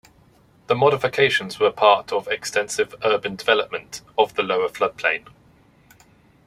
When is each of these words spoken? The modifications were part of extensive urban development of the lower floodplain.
The 0.65 0.73
modifications 0.73 1.59
were 1.59 1.69
part 1.69 2.11
of 2.11 2.27
extensive 2.27 2.95
urban 3.03 3.35
development 3.35 4.01
of 4.17 4.33
the 4.33 4.41
lower 4.41 4.67
floodplain. 4.67 5.27